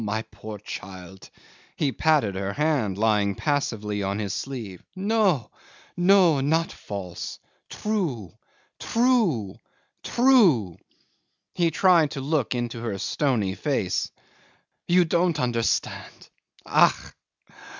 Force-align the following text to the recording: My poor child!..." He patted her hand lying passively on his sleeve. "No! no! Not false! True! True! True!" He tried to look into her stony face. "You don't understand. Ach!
My 0.03 0.23
poor 0.31 0.57
child!..." 0.57 1.29
He 1.75 1.91
patted 1.91 2.33
her 2.33 2.53
hand 2.53 2.97
lying 2.97 3.35
passively 3.35 4.01
on 4.01 4.17
his 4.17 4.33
sleeve. 4.33 4.81
"No! 4.95 5.51
no! 5.95 6.39
Not 6.41 6.71
false! 6.71 7.37
True! 7.69 8.33
True! 8.79 9.59
True!" 10.01 10.79
He 11.53 11.69
tried 11.69 12.09
to 12.09 12.19
look 12.19 12.55
into 12.55 12.81
her 12.81 12.97
stony 12.97 13.53
face. 13.53 14.09
"You 14.87 15.05
don't 15.05 15.39
understand. 15.39 16.29
Ach! 16.67 17.13